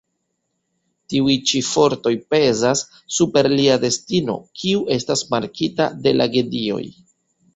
[1.13, 2.81] Tiuj ĉi fortoj pezas
[3.17, 6.83] super lia destino, kiu estas markita de la gedioj.